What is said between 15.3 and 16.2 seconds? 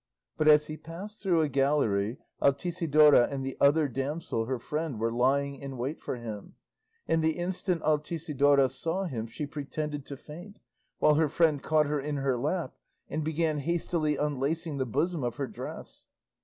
her dress.